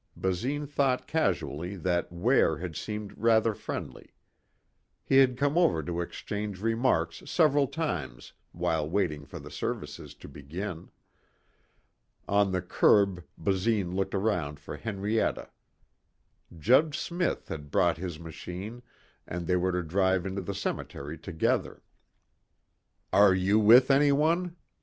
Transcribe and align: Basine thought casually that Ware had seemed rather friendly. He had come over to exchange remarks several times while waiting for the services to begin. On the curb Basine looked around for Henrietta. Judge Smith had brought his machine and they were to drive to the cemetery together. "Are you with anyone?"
Basine 0.17 0.65
thought 0.65 1.05
casually 1.05 1.75
that 1.75 2.11
Ware 2.11 2.57
had 2.57 2.75
seemed 2.75 3.15
rather 3.19 3.53
friendly. 3.53 4.15
He 5.03 5.17
had 5.17 5.37
come 5.37 5.59
over 5.59 5.83
to 5.83 6.01
exchange 6.01 6.59
remarks 6.59 7.21
several 7.27 7.67
times 7.67 8.33
while 8.51 8.89
waiting 8.89 9.25
for 9.27 9.37
the 9.37 9.51
services 9.51 10.15
to 10.15 10.27
begin. 10.27 10.89
On 12.27 12.51
the 12.51 12.63
curb 12.63 13.23
Basine 13.37 13.93
looked 13.93 14.15
around 14.15 14.59
for 14.59 14.75
Henrietta. 14.75 15.51
Judge 16.57 16.97
Smith 16.97 17.49
had 17.49 17.69
brought 17.69 17.97
his 17.97 18.19
machine 18.19 18.81
and 19.27 19.45
they 19.45 19.55
were 19.55 19.71
to 19.71 19.83
drive 19.83 20.23
to 20.23 20.31
the 20.41 20.55
cemetery 20.55 21.15
together. 21.15 21.83
"Are 23.13 23.35
you 23.35 23.59
with 23.59 23.91
anyone?" 23.91 24.55